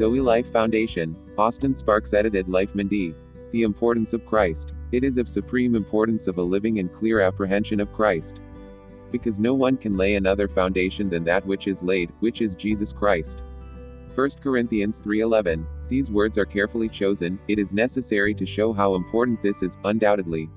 Zoe 0.00 0.22
Life 0.22 0.50
Foundation, 0.50 1.14
Austin 1.36 1.74
Sparks 1.74 2.14
edited 2.14 2.48
Liveman 2.48 2.88
Dee. 2.88 3.14
The 3.52 3.64
importance 3.64 4.14
of 4.14 4.24
Christ. 4.24 4.72
It 4.92 5.04
is 5.04 5.18
of 5.18 5.28
supreme 5.28 5.74
importance 5.74 6.26
of 6.26 6.38
a 6.38 6.42
living 6.42 6.78
and 6.78 6.90
clear 6.90 7.20
apprehension 7.20 7.80
of 7.80 7.92
Christ. 7.92 8.40
Because 9.10 9.38
no 9.38 9.52
one 9.52 9.76
can 9.76 9.98
lay 9.98 10.14
another 10.14 10.48
foundation 10.48 11.10
than 11.10 11.22
that 11.24 11.44
which 11.44 11.66
is 11.66 11.82
laid, 11.82 12.08
which 12.20 12.40
is 12.40 12.56
Jesus 12.56 12.94
Christ. 12.94 13.42
1 14.14 14.40
Corinthians 14.40 15.00
3:11. 15.00 15.66
These 15.90 16.10
words 16.10 16.38
are 16.38 16.46
carefully 16.46 16.88
chosen. 16.88 17.38
It 17.46 17.58
is 17.58 17.74
necessary 17.74 18.32
to 18.36 18.46
show 18.46 18.72
how 18.72 18.94
important 18.94 19.42
this 19.42 19.62
is, 19.62 19.76
undoubtedly. 19.84 20.48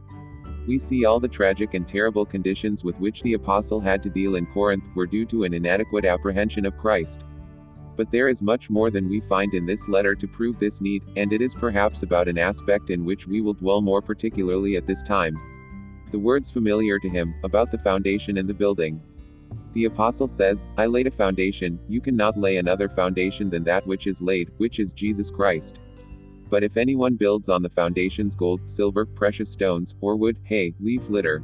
We 0.69 0.79
see 0.79 1.03
all 1.03 1.19
the 1.19 1.27
tragic 1.27 1.73
and 1.73 1.85
terrible 1.85 2.25
conditions 2.25 2.85
with 2.85 2.97
which 2.97 3.21
the 3.23 3.33
apostle 3.33 3.81
had 3.81 4.01
to 4.03 4.09
deal 4.09 4.35
in 4.35 4.45
Corinth 4.45 4.85
were 4.95 5.05
due 5.05 5.25
to 5.25 5.43
an 5.43 5.53
inadequate 5.53 6.05
apprehension 6.05 6.65
of 6.65 6.77
Christ. 6.77 7.25
But 7.95 8.11
there 8.11 8.27
is 8.27 8.41
much 8.41 8.69
more 8.69 8.89
than 8.89 9.09
we 9.09 9.19
find 9.19 9.53
in 9.53 9.65
this 9.65 9.87
letter 9.87 10.15
to 10.15 10.27
prove 10.27 10.59
this 10.59 10.81
need, 10.81 11.03
and 11.15 11.31
it 11.31 11.41
is 11.41 11.53
perhaps 11.53 12.03
about 12.03 12.27
an 12.27 12.37
aspect 12.37 12.89
in 12.89 13.05
which 13.05 13.27
we 13.27 13.41
will 13.41 13.53
dwell 13.53 13.81
more 13.81 14.01
particularly 14.01 14.75
at 14.75 14.87
this 14.87 15.03
time. 15.03 15.37
The 16.11 16.19
words 16.19 16.51
familiar 16.51 16.99
to 16.99 17.09
him, 17.09 17.35
about 17.43 17.71
the 17.71 17.77
foundation 17.77 18.37
and 18.37 18.47
the 18.47 18.53
building. 18.53 19.01
The 19.73 19.85
apostle 19.85 20.27
says, 20.27 20.67
I 20.77 20.85
laid 20.85 21.07
a 21.07 21.11
foundation, 21.11 21.79
you 21.89 22.01
cannot 22.01 22.37
lay 22.37 22.57
another 22.57 22.87
foundation 22.87 23.49
than 23.49 23.63
that 23.63 23.85
which 23.87 24.05
is 24.05 24.21
laid, 24.21 24.51
which 24.57 24.79
is 24.79 24.93
Jesus 24.93 25.31
Christ. 25.31 25.79
But 26.49 26.63
if 26.63 26.77
anyone 26.77 27.15
builds 27.15 27.49
on 27.49 27.63
the 27.63 27.69
foundations 27.69 28.35
gold, 28.35 28.69
silver, 28.69 29.07
precious 29.07 29.49
stones, 29.49 29.95
or 30.01 30.15
wood, 30.15 30.37
hay, 30.43 30.75
leaf 30.79 31.09
litter, 31.09 31.41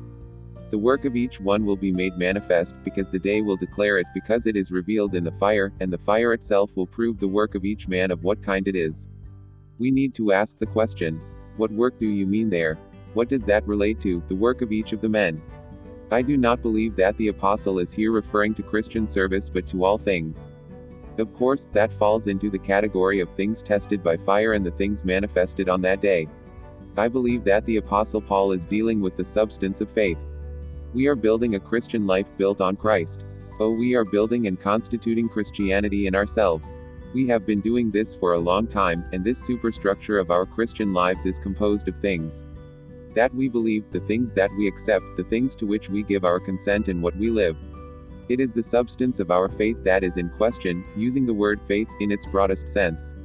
the 0.72 0.78
work 0.78 1.05
of 1.05 1.16
each 1.16 1.40
one 1.40 1.66
will 1.66 1.76
be 1.76 1.91
made 1.91 2.18
manifest, 2.18 2.76
because 2.84 3.09
the 3.09 3.18
day 3.18 3.41
will 3.41 3.58
declare 3.58 3.98
it, 3.98 4.05
because 4.14 4.46
it 4.46 4.55
is 4.55 4.72
revealed 4.72 5.16
in 5.16 5.23
the 5.23 5.32
fire, 5.32 5.72
and 5.80 5.92
the 5.92 5.98
fire 5.98 6.34
itself 6.34 6.76
will 6.78 6.86
prove 6.86 7.20
the 7.20 7.28
work 7.28 7.55
of 7.55 7.66
each 7.66 7.88
man 7.88 8.11
of 8.11 8.23
what 8.23 8.44
kind 8.44 8.67
it 8.67 8.76
is. 8.76 9.08
We 9.80 9.89
need 9.89 10.14
to 10.16 10.31
ask 10.31 10.59
the 10.59 10.66
question 10.66 11.20
What 11.58 11.72
work 11.72 12.00
do 12.00 12.08
you 12.08 12.28
mean 12.28 12.50
there? 12.50 12.78
What 13.16 13.30
does 13.30 13.44
that 13.45 13.67
relate 13.67 14.00
to, 14.02 14.22
the 14.28 14.36
work 14.36 14.61
of 14.61 14.72
each 14.72 14.94
of 14.94 15.02
the 15.02 15.09
men? 15.09 15.42
I 16.11 16.22
do 16.22 16.38
not 16.38 16.61
believe 16.61 16.95
that 16.95 17.17
the 17.17 17.30
apostle 17.30 17.80
is 17.80 17.94
here 17.94 18.11
referring 18.11 18.54
to 18.56 18.64
Christian 18.64 19.08
service 19.08 19.50
but 19.50 19.67
to 19.70 19.83
all 19.83 19.98
things. 19.98 20.48
Of 21.17 21.33
course, 21.36 21.67
that 21.73 21.92
falls 21.92 22.28
into 22.28 22.50
the 22.50 22.59
category 22.59 23.20
of 23.20 23.30
things 23.31 23.61
tested 23.61 24.04
by 24.04 24.17
fire 24.17 24.54
and 24.54 24.66
the 24.66 24.72
things 24.72 25.04
manifested 25.04 25.67
on 25.67 25.81
that 25.81 26.02
day. 26.02 26.28
I 26.98 27.08
believe 27.08 27.44
that 27.44 27.66
the 27.66 27.78
Apostle 27.78 28.22
Paul 28.22 28.52
is 28.52 28.66
dealing 28.66 29.02
with 29.02 29.17
the 29.17 29.26
substance 29.26 29.81
of 29.81 29.89
faith. 29.89 30.17
We 30.92 31.06
are 31.06 31.16
building 31.16 31.54
a 31.54 31.59
Christian 31.59 32.08
life 32.08 32.28
built 32.38 32.62
on 32.62 32.76
Christ. 32.76 33.23
Oh, 33.59 33.70
we 33.70 33.94
are 33.94 34.06
building 34.06 34.48
and 34.48 34.59
constituting 34.59 35.30
Christianity 35.30 36.08
in 36.08 36.16
ourselves. 36.16 36.78
We 37.14 37.28
have 37.28 37.45
been 37.45 37.62
doing 37.62 37.92
this 37.92 38.16
for 38.16 38.34
a 38.34 38.40
long 38.40 38.66
time, 38.66 39.06
and 39.14 39.23
this 39.23 39.38
superstructure 39.38 40.17
of 40.17 40.32
our 40.32 40.48
Christian 40.48 40.92
lives 40.92 41.28
is 41.28 41.38
composed 41.38 41.88
of 41.88 41.95
things 42.02 42.44
that 43.16 43.34
we 43.34 43.50
believe, 43.50 43.90
the 43.92 44.00
things 44.02 44.34
that 44.34 44.52
we 44.58 44.67
accept, 44.67 45.04
the 45.17 45.23
things 45.23 45.56
to 45.56 45.66
which 45.66 45.90
we 45.90 46.04
give 46.04 46.23
our 46.23 46.40
consent, 46.40 46.88
and 46.88 47.02
what 47.02 47.16
we 47.17 47.30
live. 47.30 47.58
It 48.28 48.40
is 48.40 48.54
the 48.54 48.64
substance 48.64 49.20
of 49.20 49.32
our 49.32 49.50
faith 49.50 49.84
that 49.84 50.04
is 50.04 50.17
in 50.17 50.30
question, 50.30 50.86
using 50.95 51.26
the 51.26 51.34
word 51.34 51.60
faith 51.67 51.90
in 52.00 52.12
its 52.12 52.28
broadest 52.28 52.67
sense. 52.67 53.16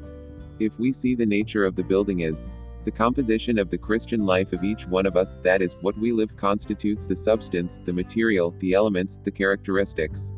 If 0.59 0.79
we 0.79 0.93
see 0.93 1.15
the 1.15 1.27
nature 1.27 1.65
of 1.65 1.77
the 1.77 1.83
building 1.83 2.21
is 2.21 2.51
the 2.85 2.91
composition 2.91 3.59
of 3.59 3.71
the 3.71 3.79
Christian 3.79 4.27
life 4.27 4.53
of 4.53 4.65
each 4.65 4.87
one 4.87 5.07
of 5.07 5.17
us, 5.17 5.37
that 5.43 5.63
is, 5.63 5.77
what 5.81 5.97
we 5.99 6.13
live 6.13 6.37
constitutes 6.37 7.07
the 7.07 7.17
substance, 7.17 7.79
the 7.85 7.93
material, 7.93 8.55
the 8.59 8.75
elements, 8.75 9.19
the 9.25 9.31
characteristics. 9.31 10.33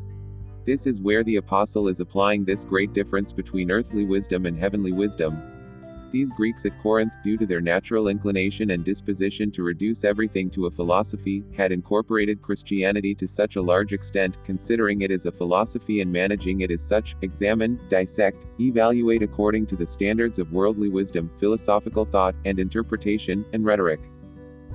This 0.65 0.87
is 0.87 1.01
where 1.01 1.23
the 1.23 1.37
apostle 1.37 1.87
is 1.87 1.99
applying 1.99 2.43
this 2.43 2.65
great 2.65 2.93
difference 2.93 3.31
between 3.31 3.71
earthly 3.71 4.05
wisdom 4.05 4.45
and 4.45 4.57
heavenly 4.57 4.91
wisdom. 4.91 5.37
These 6.09 6.31
Greeks 6.31 6.65
at 6.65 6.77
Corinth, 6.81 7.11
due 7.21 7.37
to 7.37 7.45
their 7.45 7.59
natural 7.59 8.07
inclination 8.07 8.71
and 8.71 8.83
disposition 8.83 9.51
to 9.51 9.63
reduce 9.63 10.05
everything 10.05 10.49
to 10.51 10.67
a 10.67 10.71
philosophy, 10.71 11.43
had 11.55 11.73
incorporated 11.73 12.41
Christianity 12.41 13.13
to 13.15 13.27
such 13.27 13.57
a 13.57 13.61
large 13.61 13.91
extent, 13.91 14.37
considering 14.45 15.01
it 15.01 15.11
as 15.11 15.25
a 15.25 15.31
philosophy 15.31 15.99
and 15.99 16.09
managing 16.09 16.61
it 16.61 16.71
as 16.71 16.81
such, 16.81 17.17
examine, 17.23 17.77
dissect, 17.89 18.37
evaluate 18.59 19.21
according 19.21 19.65
to 19.67 19.75
the 19.75 19.85
standards 19.85 20.39
of 20.39 20.53
worldly 20.53 20.87
wisdom, 20.87 21.29
philosophical 21.39 22.05
thought, 22.05 22.35
and 22.45 22.57
interpretation, 22.57 23.43
and 23.51 23.65
rhetoric. 23.65 23.99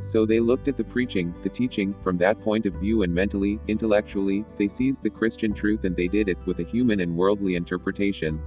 So 0.03 0.27
they 0.27 0.41
looked 0.41 0.69
at 0.69 0.77
the 0.77 0.85
preaching, 0.85 1.33
the 1.43 1.49
teaching, 1.49 1.95
from 2.03 2.19
that 2.19 2.43
point 2.43 2.67
of 2.67 2.75
view 2.75 3.05
and 3.05 3.15
mentally, 3.15 3.59
intellectually, 3.69 4.45
they 4.59 4.69
seized 4.69 5.03
the 5.03 5.09
Christian 5.09 5.55
truth 5.55 5.85
and 5.85 5.97
they 5.97 6.09
did 6.09 6.29
it, 6.29 6.39
with 6.45 6.59
a 6.59 6.65
human 6.65 7.01
and 7.01 7.17
worldly 7.17 7.55
interpretation. 7.55 8.39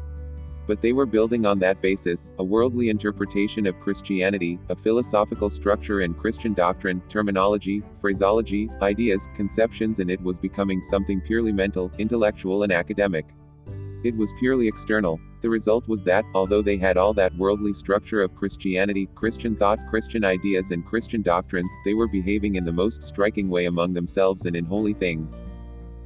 But 0.68 0.82
they 0.82 0.94
were 0.94 1.06
building 1.06 1.46
on 1.46 1.60
that 1.60 1.82
basis, 1.82 2.32
a 2.40 2.44
worldly 2.44 2.90
interpretation 2.90 3.68
of 3.68 3.80
Christianity, 3.80 4.60
a 4.70 4.76
philosophical 4.76 5.50
structure 5.50 6.02
and 6.02 6.18
Christian 6.18 6.54
doctrine, 6.54 7.02
terminology, 7.10 7.84
phraseology, 8.02 8.70
ideas, 8.82 9.28
conceptions 9.36 10.00
and 10.00 10.10
it 10.10 10.22
was 10.22 10.38
becoming 10.38 10.82
something 10.82 11.22
purely 11.22 11.52
mental, 11.52 11.92
intellectual 12.00 12.64
and 12.64 12.72
academic. 12.72 13.26
It 14.04 14.16
was 14.16 14.34
purely 14.40 14.68
external. 14.68 15.20
The 15.42 15.50
result 15.50 15.88
was 15.88 16.04
that, 16.04 16.26
although 16.36 16.62
they 16.62 16.78
had 16.78 16.96
all 16.96 17.14
that 17.16 17.36
worldly 17.38 17.74
structure 17.74 18.22
of 18.22 18.36
Christianity, 18.36 19.10
Christian 19.16 19.56
thought, 19.56 19.80
Christian 19.90 20.24
ideas 20.24 20.72
and 20.72 20.86
Christian 20.86 21.24
doctrines, 21.24 21.72
they 21.84 21.96
were 21.96 22.08
behaving 22.08 22.56
in 22.56 22.66
the 22.66 22.72
most 22.72 23.04
striking 23.04 23.50
way 23.50 23.66
among 23.66 23.94
themselves 23.94 24.46
and 24.46 24.56
in 24.56 24.66
holy 24.66 24.94
things. 24.94 25.42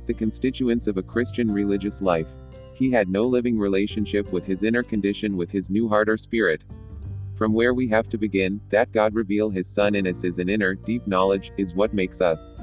The 0.09 0.16
constituents 0.16 0.88
of 0.88 0.97
a 0.97 1.03
Christian 1.03 1.52
religious 1.52 2.02
life. 2.02 2.34
He 2.74 2.90
had 2.90 3.09
no 3.09 3.28
living 3.28 3.59
relationship 3.59 4.34
with 4.34 4.44
his 4.44 4.64
inner 4.64 4.81
condition 4.81 5.38
with 5.38 5.52
his 5.52 5.70
new 5.70 5.88
heart 5.88 6.09
or 6.09 6.18
spirit. 6.18 6.64
From 7.36 7.53
where 7.53 7.75
we 7.75 7.88
have 7.90 8.09
to 8.09 8.18
begin, 8.18 8.59
that 8.72 8.92
God 8.92 9.14
reveal 9.14 9.52
his 9.52 9.68
Son 9.68 9.94
in 9.94 10.08
us 10.08 10.24
is 10.24 10.40
an 10.40 10.50
inner, 10.50 10.74
deep 10.74 11.06
knowledge, 11.06 11.52
is 11.58 11.75
what 11.75 11.94
makes 11.94 12.22
us. 12.22 12.56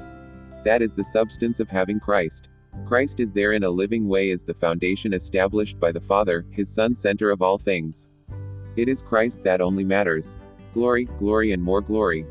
That 0.65 0.81
is 0.81 0.93
the 0.93 1.05
substance 1.05 1.61
of 1.61 1.69
having 1.69 2.01
Christ. 2.01 2.49
Christ 2.85 3.21
is 3.21 3.31
there 3.31 3.53
in 3.53 3.63
a 3.63 3.69
living 3.69 4.09
way 4.09 4.31
as 4.31 4.43
the 4.43 4.53
foundation 4.53 5.13
established 5.13 5.79
by 5.79 5.93
the 5.93 6.01
Father, 6.01 6.45
his 6.51 6.67
Son 6.69 6.93
center 6.93 7.29
of 7.29 7.41
all 7.41 7.57
things. 7.57 8.09
It 8.75 8.89
is 8.89 9.01
Christ 9.01 9.41
that 9.45 9.61
only 9.61 9.85
matters. 9.85 10.37
Glory, 10.73 11.05
glory 11.17 11.53
and 11.53 11.63
more 11.63 11.79
glory. 11.79 12.25